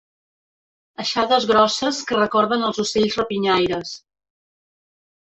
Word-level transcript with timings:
Aixades 1.03 1.43
grosses 1.51 1.99
que 2.11 2.17
recorden 2.19 2.65
els 2.71 2.79
ocells 2.85 3.19
rapinyaires. 3.21 3.93